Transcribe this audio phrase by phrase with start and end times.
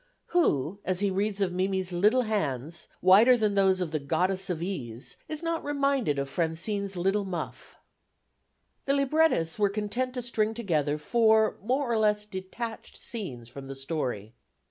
[0.29, 4.59] Who as he reads of Mimi's little hands, whiter than those of the Goddess of
[4.63, 7.77] Ease, is not reminded of Francine's little muff?"
[8.85, 13.75] The librettists were content to string together four more or less detached scenes from the
[13.75, 14.33] story.